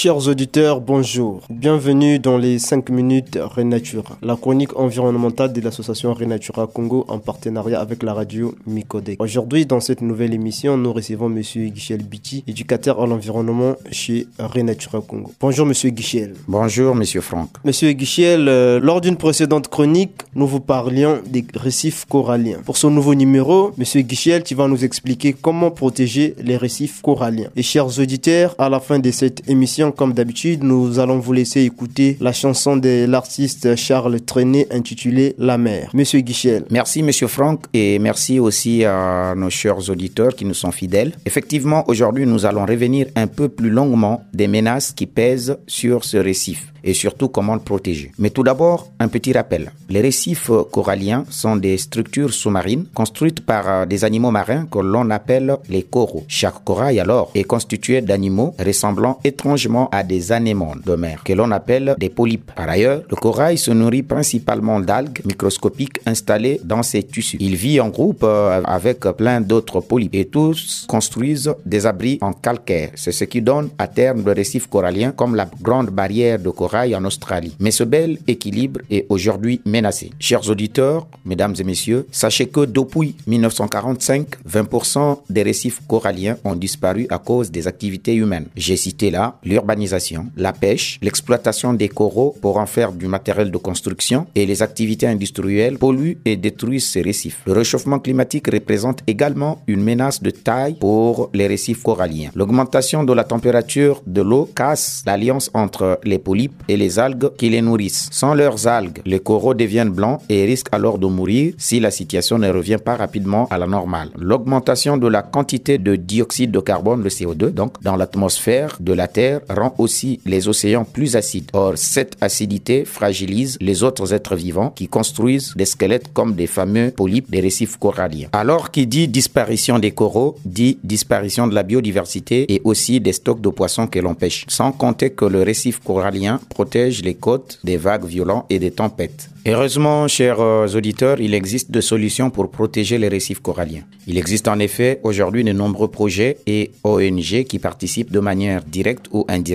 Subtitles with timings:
[0.00, 1.40] Chers auditeurs, bonjour.
[1.50, 7.80] Bienvenue dans les 5 minutes Renatura, la chronique environnementale de l'association Renatura Congo en partenariat
[7.80, 9.20] avec la radio Micodec.
[9.20, 15.00] Aujourd'hui, dans cette nouvelle émission, nous recevons monsieur Guichel Biti, éducateur à l'environnement chez Renatura
[15.00, 15.32] Congo.
[15.40, 16.34] Bonjour monsieur Guichel.
[16.46, 17.50] Bonjour monsieur Franck.
[17.64, 22.60] Monsieur Guichel, euh, lors d'une précédente chronique, nous vous parlions des récifs coralliens.
[22.64, 27.48] Pour ce nouveau numéro, monsieur Guichel, tu vas nous expliquer comment protéger les récifs coralliens.
[27.56, 31.62] Et chers auditeurs, à la fin de cette émission, comme d'habitude, nous allons vous laisser
[31.62, 35.90] écouter la chanson de l'artiste Charles Trenet intitulée La mer.
[35.94, 36.64] Monsieur Guichel.
[36.70, 41.12] Merci, monsieur Franck, et merci aussi à nos chers auditeurs qui nous sont fidèles.
[41.26, 46.16] Effectivement, aujourd'hui, nous allons revenir un peu plus longuement des menaces qui pèsent sur ce
[46.16, 48.12] récif et surtout comment le protéger.
[48.18, 49.72] Mais tout d'abord, un petit rappel.
[49.88, 55.56] Les récifs coralliens sont des structures sous-marines construites par des animaux marins que l'on appelle
[55.68, 56.24] les coraux.
[56.28, 61.50] Chaque corail alors est constitué d'animaux ressemblant étrangement à des anémones de mer que l'on
[61.50, 62.50] appelle des polypes.
[62.54, 67.36] Par ailleurs, le corail se nourrit principalement d'algues microscopiques installées dans ses tissus.
[67.40, 72.90] Il vit en groupe avec plein d'autres polypes et tous construisent des abris en calcaire.
[72.94, 76.94] C'est ce qui donne à terme le récif corallien comme la grande barrière de corail
[76.94, 77.54] en Australie.
[77.60, 80.10] Mais ce bel équilibre est aujourd'hui menacé.
[80.18, 87.06] Chers auditeurs, mesdames et messieurs, sachez que depuis 1945, 20% des récifs coralliens ont disparu
[87.10, 88.46] à cause des activités humaines.
[88.56, 89.38] J'ai cité là
[89.68, 94.62] l'urbanisation, la pêche, l'exploitation des coraux pour en faire du matériel de construction et les
[94.62, 97.42] activités industrielles polluent et détruisent ces récifs.
[97.46, 102.30] Le réchauffement climatique représente également une menace de taille pour les récifs coralliens.
[102.34, 107.50] L'augmentation de la température de l'eau casse l'alliance entre les polypes et les algues qui
[107.50, 108.08] les nourrissent.
[108.10, 112.38] Sans leurs algues, les coraux deviennent blancs et risquent alors de mourir si la situation
[112.38, 114.10] ne revient pas rapidement à la normale.
[114.18, 119.08] L'augmentation de la quantité de dioxyde de carbone, le CO2, donc, dans l'atmosphère de la
[119.08, 121.50] Terre rend aussi les océans plus acides.
[121.52, 126.90] Or, cette acidité fragilise les autres êtres vivants qui construisent des squelettes comme des fameux
[126.90, 128.28] polypes des récifs coralliens.
[128.32, 133.40] Alors qui dit disparition des coraux, dit disparition de la biodiversité et aussi des stocks
[133.40, 134.44] de poissons que l'on pêche.
[134.48, 139.30] Sans compter que le récif corallien protège les côtes des vagues violentes et des tempêtes.
[139.46, 143.84] Heureusement, chers auditeurs, il existe des solutions pour protéger les récifs coralliens.
[144.06, 149.06] Il existe en effet aujourd'hui de nombreux projets et ONG qui participent de manière directe
[149.10, 149.47] ou indirecte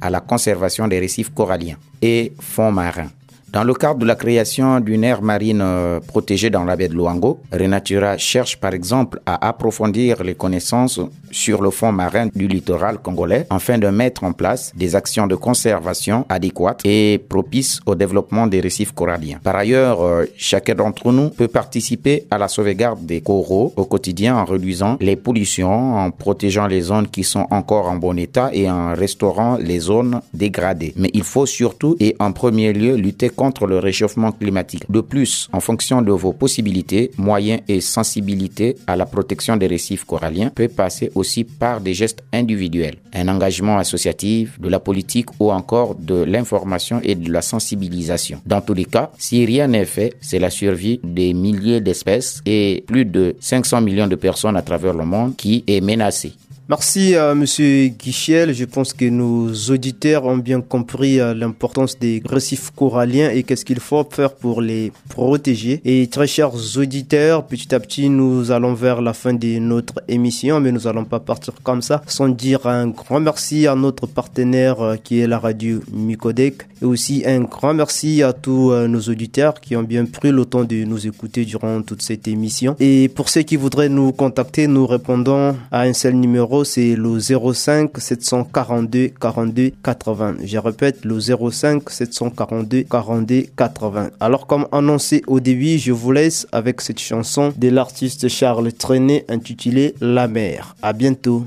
[0.00, 3.10] à la conservation des récifs coralliens et fonds marins.
[3.52, 5.64] Dans le cadre de la création d'une aire marine
[6.06, 11.62] protégée dans la baie de Luango, Renatura cherche par exemple à approfondir les connaissances sur
[11.62, 16.26] le fond marin du littoral congolais afin de mettre en place des actions de conservation
[16.28, 19.38] adéquates et propices au développement des récifs coralliens.
[19.42, 24.44] Par ailleurs, chacun d'entre nous peut participer à la sauvegarde des coraux au quotidien en
[24.44, 28.94] réduisant les pollutions, en protégeant les zones qui sont encore en bon état et en
[28.94, 30.92] restaurant les zones dégradées.
[30.96, 34.84] Mais il faut surtout et en premier lieu lutter contre le réchauffement climatique.
[34.90, 40.04] De plus, en fonction de vos possibilités, moyens et sensibilités à la protection des récifs
[40.04, 45.52] coralliens peut passer aussi par des gestes individuels, un engagement associatif, de la politique ou
[45.52, 48.40] encore de l'information et de la sensibilisation.
[48.46, 52.84] Dans tous les cas, si rien n'est fait, c'est la survie des milliers d'espèces et
[52.86, 56.32] plus de 500 millions de personnes à travers le monde qui est menacée.
[56.70, 58.54] Merci à Monsieur Guichel.
[58.54, 63.80] Je pense que nos auditeurs ont bien compris l'importance des récifs coralliens et qu'est-ce qu'il
[63.80, 65.80] faut faire pour les protéger.
[65.84, 70.60] Et très chers auditeurs, petit à petit, nous allons vers la fin de notre émission,
[70.60, 74.94] mais nous allons pas partir comme ça sans dire un grand merci à notre partenaire
[75.02, 79.74] qui est la radio Micodec et aussi un grand merci à tous nos auditeurs qui
[79.74, 82.76] ont bien pris le temps de nous écouter durant toute cette émission.
[82.78, 87.18] Et pour ceux qui voudraient nous contacter, nous répondons à un seul numéro c'est le
[87.18, 90.36] 05 742 42 80.
[90.44, 94.10] Je répète, le 05 742 42 80.
[94.20, 99.24] Alors comme annoncé au début, je vous laisse avec cette chanson de l'artiste Charles Trenet
[99.28, 100.76] intitulée La mer.
[100.82, 101.44] À bientôt.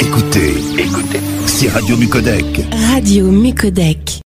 [0.00, 2.44] Écoutez, écoutez, c'est Radio Mucodec.
[2.92, 4.20] Radio Mucodec.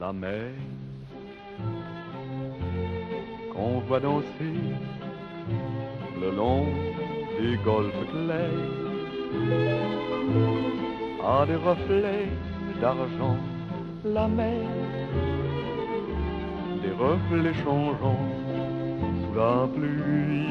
[0.00, 0.50] La mer
[3.52, 4.56] qu'on voit danser
[6.20, 6.66] le long
[7.38, 8.50] du golfe clair
[11.24, 12.28] a des reflets
[12.80, 13.36] d'argent,
[14.04, 14.68] la mer,
[16.82, 18.26] des reflets changeants
[19.20, 20.46] sous la pluie.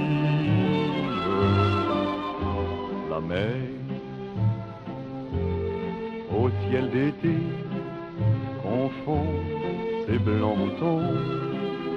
[3.10, 3.56] La mer,
[6.34, 7.36] au ciel d'été,
[8.64, 9.26] confond
[10.08, 10.58] ses blancs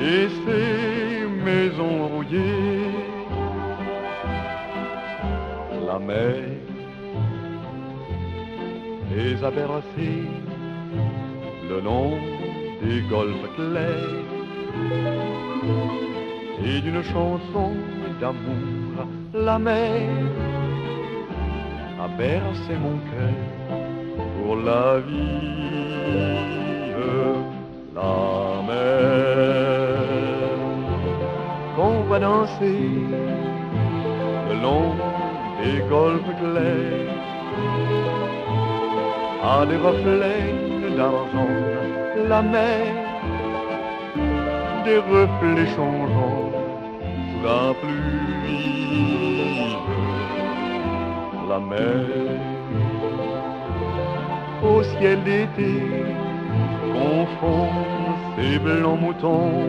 [0.00, 2.90] et ces maisons rouillées.
[5.86, 6.34] La mer
[9.10, 10.26] les a bercés
[11.68, 12.12] le long
[12.82, 14.24] des golfes clairs
[16.64, 17.72] et d'une chanson
[18.20, 20.08] d'amour, la mer
[22.02, 23.38] a bercé mon cœur
[24.36, 25.54] pour la vie.
[27.94, 29.33] La mer
[32.20, 32.90] danser
[34.48, 34.94] le long
[35.62, 37.14] des golfes clairs
[39.42, 40.54] a des reflets
[40.96, 41.54] d'argent,
[42.28, 42.86] la mer
[44.84, 46.50] des reflets changeants
[47.28, 48.64] sous la pluie.
[51.48, 52.06] La mer
[54.62, 55.74] au ciel d'été
[56.92, 57.68] confond
[58.36, 59.68] ses blancs moutons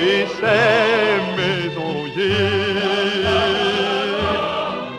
[0.00, 3.22] et ces maisons rouillées.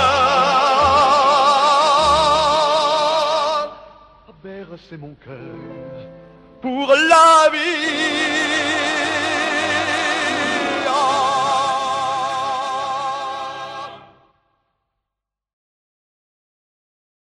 [4.27, 5.57] a bercé mon cœur
[6.61, 8.36] pour la vie.